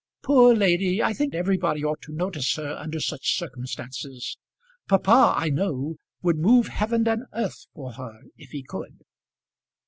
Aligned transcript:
Poor 0.23 0.55
lady! 0.55 1.03
I 1.03 1.13
think 1.13 1.35
everybody 1.35 1.83
ought 1.85 2.01
to 2.01 2.11
notice 2.11 2.55
her 2.55 2.75
under 2.75 2.99
such 2.99 3.37
circumstances. 3.37 4.35
Papa, 4.87 5.35
I 5.37 5.49
know, 5.51 5.97
would 6.23 6.37
move 6.39 6.69
heaven 6.69 7.07
and 7.07 7.25
earth 7.33 7.67
for 7.75 7.91
her 7.93 8.21
if 8.35 8.49
he 8.49 8.63
could." 8.63 9.01